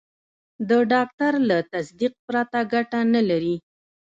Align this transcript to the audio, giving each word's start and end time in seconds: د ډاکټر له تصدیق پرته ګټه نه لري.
د 0.69 0.71
ډاکټر 0.91 1.33
له 1.49 1.57
تصدیق 1.71 2.13
پرته 2.27 2.59
ګټه 2.73 2.99
نه 3.13 3.21
لري. 3.29 3.55